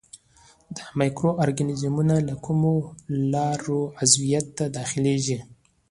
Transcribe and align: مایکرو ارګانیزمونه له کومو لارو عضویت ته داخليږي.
مایکرو 0.97 1.31
ارګانیزمونه 1.43 2.15
له 2.27 2.35
کومو 2.45 2.73
لارو 3.33 3.81
عضویت 4.01 4.45
ته 4.57 4.65
داخليږي. 4.77 5.37